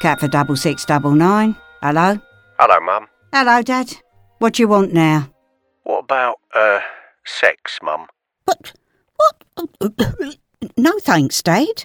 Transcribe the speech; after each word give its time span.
Catford 0.00 0.30
double 0.30 0.56
six 0.56 0.84
double 0.84 1.12
nine. 1.12 1.56
Hello? 1.82 2.18
Hello, 2.58 2.80
Mum. 2.80 3.06
Hello, 3.32 3.62
Dad. 3.62 3.94
What 4.38 4.54
do 4.54 4.62
you 4.62 4.68
want 4.68 4.92
now? 4.92 5.28
What 5.84 6.04
about, 6.04 6.36
uh, 6.54 6.80
sex, 7.24 7.78
Mum? 7.82 8.06
What? 8.44 8.72
What? 9.16 10.36
No 10.76 10.98
thanks, 11.00 11.40
Dad. 11.40 11.84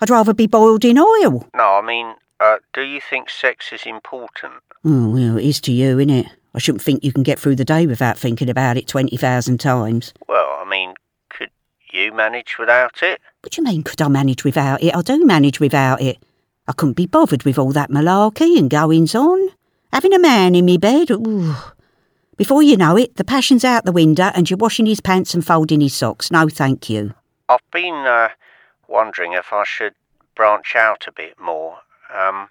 I'd 0.00 0.10
rather 0.10 0.34
be 0.34 0.48
boiled 0.48 0.84
in 0.84 0.98
oil. 0.98 1.48
No, 1.56 1.74
I 1.74 1.80
mean, 1.86 2.14
uh, 2.40 2.56
do 2.72 2.82
you 2.82 3.00
think 3.00 3.30
sex 3.30 3.72
is 3.72 3.82
important? 3.86 4.54
Oh, 4.84 5.08
well, 5.10 5.38
it 5.38 5.44
is 5.44 5.60
to 5.62 5.72
you, 5.72 5.96
innit? 5.96 6.26
I 6.54 6.58
shouldn't 6.58 6.82
think 6.82 7.04
you 7.04 7.12
can 7.12 7.22
get 7.22 7.38
through 7.38 7.56
the 7.56 7.64
day 7.64 7.86
without 7.86 8.18
thinking 8.18 8.48
about 8.50 8.76
it 8.76 8.88
20,000 8.88 9.58
times. 9.58 10.12
Well, 10.28 10.58
I 10.60 10.68
mean, 10.68 10.94
could 11.30 11.50
you 11.92 12.12
manage 12.12 12.56
without 12.58 13.02
it? 13.02 13.20
What 13.40 13.52
do 13.52 13.62
you 13.62 13.66
mean, 13.66 13.82
could 13.84 14.02
I 14.02 14.08
manage 14.08 14.42
without 14.42 14.82
it? 14.82 14.94
I 14.94 15.02
do 15.02 15.24
manage 15.24 15.60
without 15.60 16.00
it. 16.02 16.18
I 16.68 16.72
couldn't 16.72 16.96
be 16.96 17.06
bothered 17.06 17.42
with 17.42 17.58
all 17.58 17.72
that 17.72 17.90
malarkey 17.90 18.56
and 18.56 18.70
goings 18.70 19.14
on. 19.14 19.50
Having 19.92 20.14
a 20.14 20.18
man 20.18 20.54
in 20.54 20.64
me 20.64 20.78
bed, 20.78 21.10
ooh. 21.10 21.54
Before 22.36 22.62
you 22.62 22.76
know 22.76 22.96
it, 22.96 23.16
the 23.16 23.24
passion's 23.24 23.64
out 23.64 23.84
the 23.84 23.92
window 23.92 24.30
and 24.34 24.48
you're 24.48 24.56
washing 24.56 24.86
his 24.86 25.00
pants 25.00 25.34
and 25.34 25.44
folding 25.44 25.80
his 25.80 25.94
socks. 25.94 26.30
No, 26.30 26.48
thank 26.48 26.88
you. 26.88 27.14
I've 27.48 27.68
been, 27.72 28.06
uh, 28.06 28.28
wondering 28.88 29.32
if 29.32 29.52
I 29.52 29.64
should 29.64 29.94
branch 30.34 30.74
out 30.76 31.06
a 31.06 31.12
bit 31.12 31.38
more. 31.38 31.78
Um, 32.14 32.48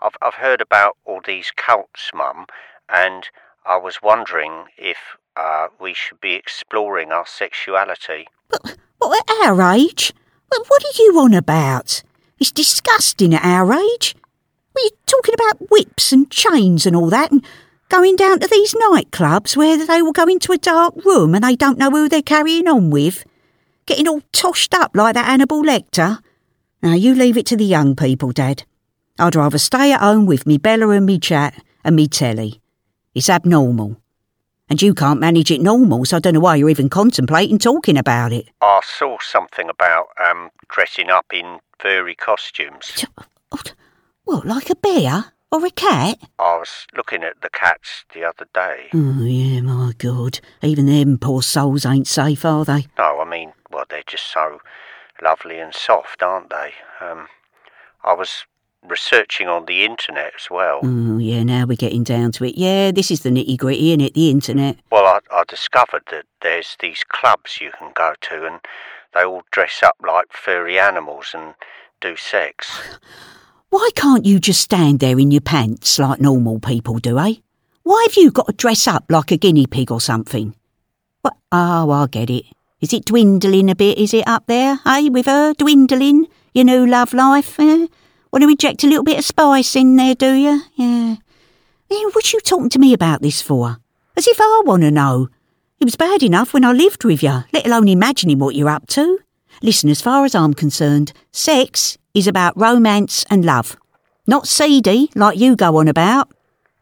I've, 0.00 0.16
I've 0.22 0.34
heard 0.34 0.60
about 0.60 0.96
all 1.04 1.20
these 1.24 1.52
cults, 1.56 2.10
Mum, 2.14 2.46
and 2.88 3.28
I 3.64 3.76
was 3.76 4.02
wondering 4.02 4.64
if, 4.76 4.96
uh, 5.36 5.68
we 5.80 5.92
should 5.94 6.20
be 6.20 6.32
exploring 6.32 7.12
our 7.12 7.26
sexuality. 7.26 8.26
But, 8.48 8.76
what, 8.98 9.30
at 9.30 9.46
our 9.46 9.74
age? 9.74 10.12
What, 10.48 10.66
what 10.68 10.82
are 10.84 11.02
you 11.02 11.18
on 11.20 11.34
about? 11.34 12.02
It's 12.38 12.52
disgusting 12.52 13.34
at 13.34 13.44
our 13.44 13.72
age. 13.72 14.14
We're 14.74 14.90
talking 15.06 15.34
about 15.34 15.70
whips 15.70 16.12
and 16.12 16.30
chains 16.30 16.84
and 16.84 16.94
all 16.94 17.08
that, 17.08 17.32
and 17.32 17.44
going 17.88 18.16
down 18.16 18.40
to 18.40 18.46
these 18.46 18.74
nightclubs 18.74 19.56
where 19.56 19.84
they 19.84 20.02
will 20.02 20.12
go 20.12 20.26
into 20.26 20.52
a 20.52 20.58
dark 20.58 20.94
room 21.04 21.34
and 21.34 21.42
they 21.42 21.56
don't 21.56 21.78
know 21.78 21.90
who 21.90 22.08
they're 22.08 22.22
carrying 22.22 22.68
on 22.68 22.90
with? 22.90 23.24
Getting 23.86 24.08
all 24.08 24.20
toshed 24.32 24.74
up 24.74 24.94
like 24.94 25.14
that 25.14 25.26
Hannibal 25.26 25.62
Lecter? 25.62 26.20
Now, 26.82 26.92
you 26.92 27.14
leave 27.14 27.38
it 27.38 27.46
to 27.46 27.56
the 27.56 27.64
young 27.64 27.96
people, 27.96 28.32
Dad. 28.32 28.64
I'd 29.18 29.34
rather 29.34 29.58
stay 29.58 29.92
at 29.92 30.00
home 30.00 30.26
with 30.26 30.46
me 30.46 30.58
Bella 30.58 30.90
and 30.90 31.06
me 31.06 31.18
chat 31.18 31.54
and 31.84 31.96
me 31.96 32.06
telly. 32.06 32.60
It's 33.14 33.30
abnormal. 33.30 33.96
And 34.68 34.82
you 34.82 34.94
can't 34.94 35.20
manage 35.20 35.52
it 35.52 35.60
normal, 35.60 36.04
so 36.04 36.16
I 36.16 36.20
don't 36.20 36.34
know 36.34 36.40
why 36.40 36.56
you're 36.56 36.70
even 36.70 36.88
contemplating 36.88 37.58
talking 37.58 37.96
about 37.96 38.32
it. 38.32 38.48
I 38.60 38.80
saw 38.84 39.16
something 39.20 39.68
about, 39.68 40.08
um, 40.24 40.50
dressing 40.68 41.08
up 41.08 41.26
in 41.32 41.60
furry 41.78 42.16
costumes. 42.16 43.06
What, 44.24 44.44
like 44.44 44.68
a 44.70 44.74
bear? 44.74 45.26
Or 45.52 45.64
a 45.64 45.70
cat? 45.70 46.18
I 46.40 46.56
was 46.58 46.88
looking 46.96 47.22
at 47.22 47.40
the 47.40 47.48
cats 47.50 48.04
the 48.12 48.24
other 48.24 48.48
day. 48.52 48.88
Oh, 48.92 49.22
yeah, 49.22 49.60
my 49.60 49.92
God. 49.96 50.40
Even 50.60 50.86
them 50.86 51.18
poor 51.18 51.42
souls 51.42 51.86
ain't 51.86 52.08
safe, 52.08 52.44
are 52.44 52.64
they? 52.64 52.88
No, 52.98 53.20
I 53.20 53.24
mean, 53.24 53.52
well, 53.70 53.84
they're 53.88 54.02
just 54.04 54.32
so 54.32 54.58
lovely 55.22 55.60
and 55.60 55.72
soft, 55.72 56.24
aren't 56.24 56.50
they? 56.50 56.72
Um, 57.00 57.28
I 58.02 58.14
was 58.14 58.44
researching 58.88 59.48
on 59.48 59.66
the 59.66 59.84
internet 59.84 60.32
as 60.34 60.48
well. 60.50 60.80
Oh, 60.82 61.18
yeah, 61.18 61.42
now 61.42 61.64
we're 61.66 61.76
getting 61.76 62.04
down 62.04 62.32
to 62.32 62.44
it. 62.44 62.56
Yeah, 62.56 62.90
this 62.90 63.10
is 63.10 63.20
the 63.20 63.30
nitty 63.30 63.56
gritty, 63.56 63.90
isn't 63.90 64.00
it? 64.00 64.14
The 64.14 64.30
internet. 64.30 64.78
Well, 64.90 65.04
I, 65.04 65.20
I 65.34 65.44
discovered 65.46 66.02
that 66.10 66.24
there's 66.42 66.76
these 66.80 67.04
clubs 67.04 67.60
you 67.60 67.70
can 67.78 67.92
go 67.94 68.14
to 68.20 68.46
and 68.46 68.60
they 69.14 69.24
all 69.24 69.42
dress 69.50 69.82
up 69.82 69.96
like 70.06 70.32
furry 70.32 70.78
animals 70.78 71.32
and 71.34 71.54
do 72.00 72.16
sex. 72.16 72.70
Why 73.70 73.90
can't 73.94 74.24
you 74.24 74.38
just 74.38 74.60
stand 74.60 75.00
there 75.00 75.18
in 75.18 75.30
your 75.30 75.40
pants 75.40 75.98
like 75.98 76.20
normal 76.20 76.60
people 76.60 76.98
do, 76.98 77.18
eh? 77.18 77.34
Why 77.82 78.06
have 78.08 78.16
you 78.16 78.30
got 78.30 78.46
to 78.46 78.52
dress 78.52 78.86
up 78.86 79.04
like 79.10 79.32
a 79.32 79.36
guinea 79.36 79.66
pig 79.66 79.90
or 79.90 80.00
something? 80.00 80.54
What? 81.22 81.36
Oh, 81.50 81.90
I 81.90 82.06
get 82.06 82.30
it. 82.30 82.44
Is 82.80 82.92
it 82.92 83.06
dwindling 83.06 83.70
a 83.70 83.74
bit, 83.74 83.98
is 83.98 84.14
it, 84.14 84.26
up 84.28 84.46
there, 84.46 84.78
eh, 84.86 85.08
with 85.08 85.26
her? 85.26 85.54
Dwindling? 85.54 86.26
Your 86.52 86.64
new 86.64 86.86
love 86.86 87.12
life, 87.12 87.58
eh? 87.58 87.86
Want 88.36 88.42
to 88.42 88.50
inject 88.50 88.84
a 88.84 88.86
little 88.86 89.02
bit 89.02 89.18
of 89.18 89.24
spice 89.24 89.74
in 89.76 89.96
there, 89.96 90.14
do 90.14 90.34
you? 90.34 90.60
Yeah. 90.74 91.16
What 91.88 92.34
you 92.34 92.40
talking 92.40 92.68
to 92.68 92.78
me 92.78 92.92
about 92.92 93.22
this 93.22 93.40
for? 93.40 93.78
As 94.14 94.26
if 94.26 94.38
I 94.38 94.62
want 94.66 94.82
to 94.82 94.90
know. 94.90 95.30
It 95.80 95.86
was 95.86 95.96
bad 95.96 96.22
enough 96.22 96.52
when 96.52 96.62
I 96.62 96.72
lived 96.72 97.02
with 97.02 97.22
you, 97.22 97.44
let 97.54 97.66
alone 97.66 97.88
imagining 97.88 98.38
what 98.38 98.54
you're 98.54 98.68
up 98.68 98.88
to. 98.88 99.20
Listen, 99.62 99.88
as 99.88 100.02
far 100.02 100.26
as 100.26 100.34
I'm 100.34 100.52
concerned, 100.52 101.14
sex 101.32 101.96
is 102.12 102.28
about 102.28 102.60
romance 102.60 103.24
and 103.30 103.42
love. 103.42 103.78
Not 104.26 104.46
seedy, 104.46 105.08
like 105.14 105.38
you 105.38 105.56
go 105.56 105.78
on 105.78 105.88
about. 105.88 106.30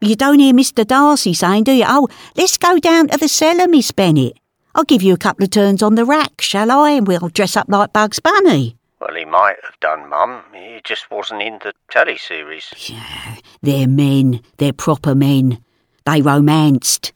You 0.01 0.17
don't 0.17 0.41
hear 0.41 0.53
Mr. 0.53 0.85
Darcy 0.85 1.35
saying, 1.35 1.63
do 1.63 1.73
you? 1.73 1.85
Oh, 1.87 2.09
let's 2.37 2.59
go 2.59 2.81
down 2.81 3.07
to 3.07 3.17
the 3.17 3.29
cellar, 3.29 3.69
Miss 3.69 3.93
Bennet. 3.93 4.41
I'll 4.75 4.83
give 4.83 5.05
you 5.05 5.15
a 5.15 5.19
couple 5.19 5.45
of 5.45 5.51
turns 5.51 5.85
on 5.85 5.95
the 5.95 6.05
rack, 6.05 6.41
shall 6.41 6.73
I? 6.73 6.91
And 6.91 7.07
we'll 7.07 7.29
dress 7.29 7.57
up 7.57 7.69
like 7.69 7.93
Bugs 7.93 8.19
Bunny. 8.19 8.77
Well, 9.05 9.17
he 9.17 9.27
might 9.27 9.57
have 9.63 9.79
done, 9.81 10.09
Mum. 10.09 10.43
He 10.55 10.81
just 10.83 11.11
wasn't 11.11 11.43
in 11.43 11.59
the 11.63 11.75
telly 11.91 12.17
series. 12.17 12.73
Yeah, 12.89 13.37
they're 13.61 13.87
men. 13.87 14.41
They're 14.57 14.73
proper 14.73 15.15
men. 15.15 15.63
They 16.07 16.23
romanced. 16.23 17.13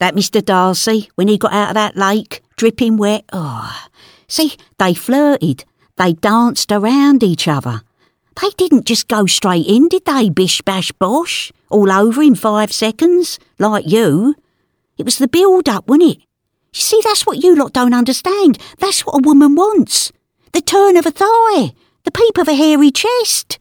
That 0.00 0.14
Mr. 0.14 0.44
Darcy, 0.44 1.08
when 1.14 1.28
he 1.28 1.38
got 1.38 1.54
out 1.54 1.70
of 1.70 1.74
that 1.76 1.96
lake, 1.96 2.42
dripping 2.56 2.98
wet, 2.98 3.24
oh. 3.32 3.88
See, 4.28 4.56
they 4.78 4.92
flirted. 4.92 5.64
They 5.96 6.12
danced 6.12 6.70
around 6.70 7.22
each 7.22 7.48
other. 7.48 7.80
They 8.40 8.50
didn't 8.58 8.84
just 8.84 9.08
go 9.08 9.24
straight 9.24 9.66
in, 9.66 9.88
did 9.88 10.04
they, 10.04 10.28
bish 10.28 10.60
bash 10.60 10.92
bosh? 10.92 11.52
All 11.70 11.90
over 11.90 12.22
in 12.22 12.34
five 12.34 12.70
seconds, 12.70 13.38
like 13.58 13.86
you. 13.86 14.34
It 14.98 15.06
was 15.06 15.16
the 15.16 15.28
build 15.28 15.70
up, 15.70 15.88
wasn't 15.88 16.10
it? 16.10 16.18
You 16.18 16.80
see, 16.80 17.00
that's 17.02 17.24
what 17.24 17.42
you 17.42 17.56
lot 17.56 17.72
don't 17.72 17.94
understand. 17.94 18.58
That's 18.78 19.06
what 19.06 19.24
a 19.24 19.26
woman 19.26 19.54
wants. 19.54 20.12
The 20.52 20.60
turn 20.60 20.96
of 20.96 21.06
a 21.06 21.10
thigh, 21.10 21.72
the 22.04 22.10
peep 22.10 22.38
of 22.38 22.48
a 22.48 22.54
hairy 22.54 22.90
chest. 22.90 23.58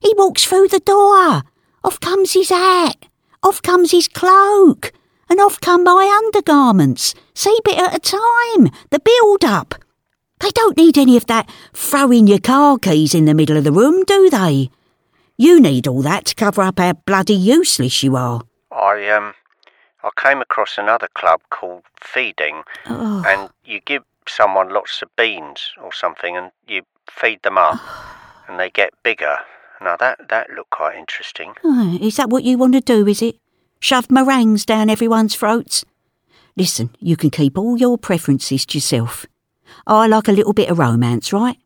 He 0.00 0.14
walks 0.16 0.44
through 0.44 0.68
the 0.68 0.80
door. 0.80 1.42
Off 1.84 2.00
comes 2.00 2.32
his 2.32 2.48
hat. 2.48 3.06
Off 3.42 3.60
comes 3.62 3.90
his 3.90 4.08
cloak. 4.08 4.92
And 5.28 5.40
off 5.40 5.60
come 5.60 5.84
my 5.84 6.20
undergarments. 6.24 7.14
See 7.34 7.56
bit 7.64 7.78
at 7.78 7.94
a 7.94 7.98
time. 7.98 8.70
The 8.90 9.00
build 9.00 9.44
up. 9.44 9.74
They 10.40 10.50
don't 10.50 10.76
need 10.76 10.98
any 10.98 11.16
of 11.16 11.26
that 11.26 11.48
throwing 11.72 12.26
your 12.26 12.40
car 12.40 12.78
keys 12.78 13.14
in 13.14 13.24
the 13.26 13.34
middle 13.34 13.56
of 13.56 13.64
the 13.64 13.72
room, 13.72 14.04
do 14.04 14.28
they? 14.28 14.70
You 15.36 15.60
need 15.60 15.86
all 15.86 16.02
that 16.02 16.26
to 16.26 16.34
cover 16.34 16.62
up 16.62 16.78
how 16.78 16.92
bloody 16.92 17.34
useless 17.34 18.02
you 18.02 18.16
are. 18.16 18.42
I, 18.70 19.08
um, 19.08 19.34
I 20.02 20.10
came 20.20 20.40
across 20.42 20.78
another 20.78 21.08
club 21.14 21.40
called 21.50 21.84
Feeding, 22.00 22.62
Oh. 22.86 23.22
and 23.26 23.50
you 23.64 23.80
give 23.80 24.02
someone 24.28 24.70
lots 24.70 25.02
of 25.02 25.14
beans 25.16 25.72
or 25.82 25.92
something, 25.92 26.36
and 26.36 26.50
you 26.66 26.82
feed 27.10 27.42
them 27.42 27.58
up, 27.58 27.80
and 28.48 28.58
they 28.58 28.70
get 28.70 28.90
bigger. 29.02 29.38
Now 29.80 29.96
that 29.96 30.28
that 30.28 30.50
looked 30.50 30.70
quite 30.70 30.96
interesting. 30.96 31.54
Oh, 31.64 31.98
Is 32.00 32.16
that 32.16 32.30
what 32.30 32.44
you 32.44 32.56
want 32.56 32.74
to 32.74 32.80
do, 32.80 33.06
is 33.06 33.22
it? 33.22 33.36
Shove 33.80 34.10
meringues 34.10 34.64
down 34.64 34.88
everyone's 34.88 35.34
throats? 35.34 35.84
Listen, 36.56 36.90
you 37.00 37.16
can 37.16 37.30
keep 37.30 37.58
all 37.58 37.76
your 37.76 37.98
preferences 37.98 38.64
to 38.66 38.78
yourself. 38.78 39.26
I 39.86 40.06
like 40.06 40.28
a 40.28 40.32
little 40.32 40.52
bit 40.52 40.70
of 40.70 40.78
romance, 40.78 41.32
right? 41.32 41.56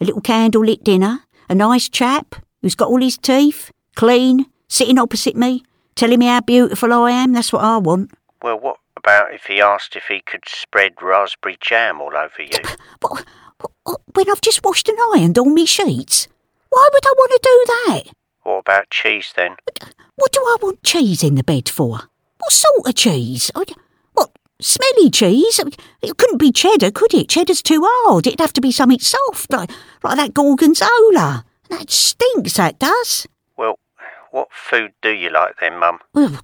A 0.00 0.04
little 0.04 0.22
candlelit 0.22 0.84
dinner, 0.84 1.20
a 1.48 1.54
nice 1.54 1.88
chap 1.88 2.36
who's 2.62 2.74
got 2.74 2.88
all 2.88 3.00
his 3.00 3.18
teeth, 3.18 3.70
clean, 3.94 4.46
sitting 4.68 4.98
opposite 4.98 5.36
me, 5.36 5.64
telling 5.94 6.18
me 6.18 6.26
how 6.26 6.40
beautiful 6.40 6.92
I 6.92 7.10
am. 7.10 7.32
That's 7.32 7.52
what 7.52 7.64
I 7.64 7.76
want. 7.78 8.12
Well, 8.42 8.58
what 8.58 8.75
about 9.06 9.32
if 9.32 9.44
he 9.44 9.60
asked 9.60 9.94
if 9.94 10.06
he 10.08 10.20
could 10.20 10.42
spread 10.48 10.94
raspberry 11.00 11.56
jam 11.60 12.00
all 12.00 12.16
over 12.16 12.42
you? 12.42 12.58
But, 13.00 13.10
what, 13.12 13.24
what, 13.84 14.00
when 14.14 14.28
I've 14.28 14.40
just 14.40 14.64
washed 14.64 14.88
and 14.88 14.98
ironed 15.14 15.38
all 15.38 15.48
my 15.48 15.64
sheets? 15.64 16.26
Why 16.70 16.88
would 16.92 17.06
I 17.06 17.14
want 17.16 17.30
to 17.30 17.40
do 17.42 17.64
that? 17.68 18.02
What 18.42 18.58
about 18.58 18.90
cheese 18.90 19.32
then? 19.36 19.54
What 20.16 20.32
do 20.32 20.40
I 20.40 20.56
want 20.60 20.82
cheese 20.82 21.22
in 21.22 21.36
the 21.36 21.44
bed 21.44 21.68
for? 21.68 22.00
What 22.38 22.52
sort 22.52 22.88
of 22.88 22.94
cheese? 22.96 23.52
I, 23.54 23.64
what, 24.14 24.30
smelly 24.60 25.10
cheese? 25.10 25.60
It 26.02 26.16
couldn't 26.18 26.38
be 26.38 26.50
cheddar, 26.50 26.90
could 26.90 27.14
it? 27.14 27.28
Cheddar's 27.28 27.62
too 27.62 27.82
hard. 27.84 28.26
It'd 28.26 28.40
have 28.40 28.52
to 28.54 28.60
be 28.60 28.72
something 28.72 28.98
soft, 28.98 29.52
like, 29.52 29.70
like 30.02 30.16
that 30.16 30.34
gorgonzola. 30.34 31.44
That 31.70 31.90
stinks, 31.90 32.54
that 32.54 32.80
does. 32.80 33.28
What 34.30 34.48
food 34.52 34.92
do 35.02 35.10
you 35.10 35.30
like 35.30 35.54
then, 35.60 35.78
Mum? 35.78 35.98
Well, 36.12 36.38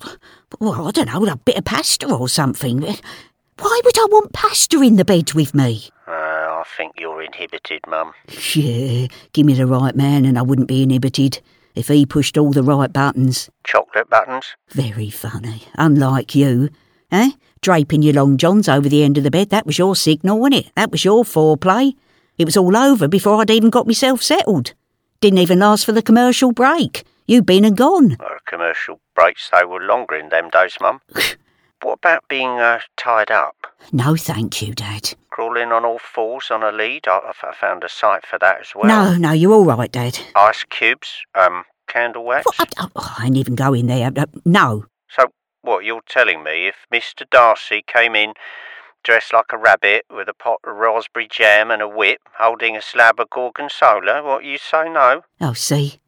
well, 0.60 0.88
I 0.88 0.90
don't 0.90 1.06
know, 1.06 1.26
a 1.26 1.36
bit 1.36 1.58
of 1.58 1.64
pasta 1.64 2.06
or 2.06 2.28
something. 2.28 2.80
Why 2.82 3.80
would 3.84 3.98
I 3.98 4.06
want 4.10 4.32
pasta 4.32 4.80
in 4.80 4.96
the 4.96 5.04
bed 5.04 5.34
with 5.34 5.54
me? 5.54 5.88
Uh, 6.06 6.10
I 6.10 6.64
think 6.76 6.94
you're 6.98 7.22
inhibited, 7.22 7.86
Mum. 7.86 8.12
Yeah, 8.54 9.06
give 9.32 9.46
me 9.46 9.54
the 9.54 9.66
right 9.66 9.94
man 9.94 10.24
and 10.24 10.38
I 10.38 10.42
wouldn't 10.42 10.68
be 10.68 10.82
inhibited 10.82 11.40
if 11.74 11.88
he 11.88 12.06
pushed 12.06 12.36
all 12.36 12.52
the 12.52 12.62
right 12.62 12.92
buttons. 12.92 13.50
Chocolate 13.64 14.10
buttons? 14.10 14.46
Very 14.70 15.10
funny. 15.10 15.64
Unlike 15.76 16.34
you. 16.34 16.70
Eh? 17.10 17.32
Draping 17.60 18.02
your 18.02 18.14
long 18.14 18.36
johns 18.36 18.68
over 18.68 18.88
the 18.88 19.04
end 19.04 19.18
of 19.18 19.24
the 19.24 19.30
bed, 19.30 19.50
that 19.50 19.66
was 19.66 19.78
your 19.78 19.94
signal, 19.94 20.40
wasn't 20.40 20.66
it? 20.66 20.72
That 20.74 20.90
was 20.90 21.04
your 21.04 21.24
foreplay. 21.24 21.94
It 22.38 22.46
was 22.46 22.56
all 22.56 22.76
over 22.76 23.06
before 23.06 23.40
I'd 23.40 23.50
even 23.50 23.70
got 23.70 23.86
myself 23.86 24.22
settled. 24.22 24.72
Didn't 25.20 25.38
even 25.38 25.60
last 25.60 25.84
for 25.84 25.92
the 25.92 26.02
commercial 26.02 26.52
break. 26.52 27.04
You've 27.26 27.46
been 27.46 27.64
and 27.64 27.76
gone. 27.76 28.16
Commercial 28.46 29.00
breaks, 29.14 29.50
they 29.50 29.64
were 29.64 29.80
longer 29.80 30.16
in 30.16 30.28
them 30.28 30.50
days, 30.50 30.76
Mum. 30.80 31.00
what 31.82 31.94
about 31.94 32.24
being 32.28 32.58
uh, 32.58 32.80
tied 32.96 33.30
up? 33.30 33.56
No, 33.92 34.16
thank 34.16 34.60
you, 34.62 34.74
Dad. 34.74 35.14
Crawling 35.30 35.72
on 35.72 35.84
all 35.84 35.98
fours 35.98 36.50
on 36.50 36.62
a 36.62 36.70
lead—I 36.70 37.32
found 37.58 37.84
a 37.84 37.88
site 37.88 38.26
for 38.26 38.38
that 38.38 38.60
as 38.60 38.72
well. 38.74 38.86
No, 38.86 39.16
no, 39.16 39.32
you're 39.32 39.52
all 39.52 39.64
right, 39.64 39.90
Dad. 39.90 40.18
Ice 40.36 40.64
cubes, 40.64 41.22
um, 41.34 41.64
candle 41.88 42.24
wax. 42.24 42.46
I, 42.58 42.66
oh, 42.78 43.14
I 43.18 43.26
ain't 43.26 43.36
even 43.36 43.54
going 43.54 43.86
there. 43.86 44.10
Uh, 44.14 44.26
No. 44.44 44.86
So, 45.08 45.26
what, 45.62 45.84
you're 45.84 46.02
telling 46.06 46.42
me 46.42 46.66
if 46.66 46.76
Mr. 46.92 47.28
Darcy 47.30 47.82
came 47.86 48.14
in 48.14 48.34
dressed 49.04 49.32
like 49.32 49.52
a 49.52 49.58
rabbit 49.58 50.04
with 50.10 50.28
a 50.28 50.34
pot 50.34 50.60
of 50.64 50.76
raspberry 50.76 51.28
jam 51.28 51.70
and 51.70 51.82
a 51.82 51.88
whip, 51.88 52.20
holding 52.38 52.76
a 52.76 52.82
slab 52.82 53.18
of 53.18 53.28
gorgonzola, 53.30 54.22
what, 54.22 54.44
you 54.44 54.58
say 54.58 54.88
no? 54.88 55.22
Oh, 55.40 55.52
see, 55.52 55.98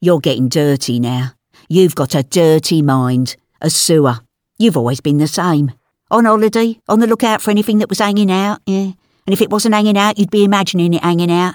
you're 0.00 0.20
getting 0.20 0.48
dirty 0.48 0.98
now. 0.98 1.32
You've 1.68 1.94
got 1.94 2.14
a 2.14 2.22
dirty 2.22 2.82
mind, 2.82 3.36
a 3.60 3.70
sewer. 3.70 4.20
You've 4.58 4.76
always 4.76 5.00
been 5.00 5.18
the 5.18 5.28
same. 5.28 5.72
On 6.10 6.24
holiday, 6.24 6.80
on 6.88 7.00
the 7.00 7.06
lookout 7.06 7.40
for 7.40 7.50
anything 7.50 7.78
that 7.78 7.88
was 7.88 8.00
hanging 8.00 8.30
out, 8.30 8.60
yeah. 8.66 8.92
And 9.26 9.32
if 9.32 9.40
it 9.40 9.50
wasn't 9.50 9.74
hanging 9.74 9.96
out, 9.96 10.18
you'd 10.18 10.30
be 10.30 10.44
imagining 10.44 10.94
it 10.94 11.02
hanging 11.02 11.30
out. 11.30 11.54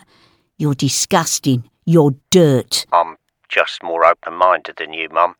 You're 0.57 0.75
disgusting. 0.75 1.69
You're 1.86 2.15
dirt. 2.30 2.86
I'm 2.94 3.18
just 3.50 3.83
more 3.83 4.06
open-minded 4.06 4.77
than 4.77 4.94
you, 4.94 5.09
Mum. 5.09 5.36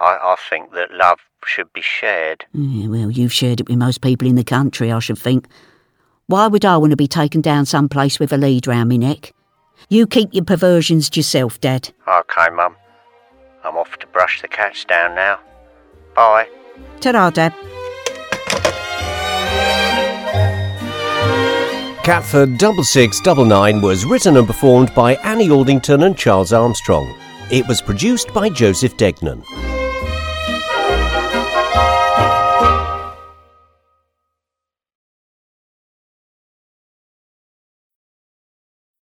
I, 0.00 0.18
I 0.20 0.36
think 0.50 0.72
that 0.72 0.90
love 0.90 1.20
should 1.44 1.72
be 1.72 1.82
shared. 1.82 2.44
Yeah, 2.52 2.88
well, 2.88 3.10
you've 3.10 3.32
shared 3.32 3.60
it 3.60 3.68
with 3.68 3.78
most 3.78 4.00
people 4.00 4.26
in 4.26 4.34
the 4.34 4.44
country, 4.44 4.90
I 4.90 4.98
should 4.98 5.18
think. 5.18 5.46
Why 6.26 6.46
would 6.46 6.64
I 6.64 6.76
want 6.76 6.90
to 6.90 6.96
be 6.96 7.08
taken 7.08 7.40
down 7.40 7.64
some 7.64 7.88
place 7.88 8.18
with 8.18 8.32
a 8.32 8.36
lead 8.36 8.66
round 8.66 8.88
me 8.88 8.98
neck? 8.98 9.32
You 9.88 10.06
keep 10.06 10.30
your 10.32 10.44
perversions 10.44 11.08
to 11.10 11.20
yourself, 11.20 11.60
Dad. 11.60 11.90
Okay, 12.06 12.50
Mum. 12.52 12.76
I'm 13.64 13.76
off 13.76 13.98
to 13.98 14.06
brush 14.06 14.40
the 14.42 14.48
cats 14.48 14.84
down 14.84 15.14
now. 15.14 15.40
Bye. 16.14 16.48
Ta-ra, 17.00 17.30
Dad. 17.30 17.54
Catford 22.04 22.58
6699 22.58 23.82
was 23.82 24.06
written 24.06 24.38
and 24.38 24.46
performed 24.46 24.94
by 24.94 25.16
Annie 25.16 25.50
Aldington 25.50 26.04
and 26.04 26.16
Charles 26.16 26.54
Armstrong. 26.54 27.14
It 27.50 27.68
was 27.68 27.82
produced 27.82 28.32
by 28.32 28.48
Joseph 28.48 28.96
Degnan. 28.96 29.42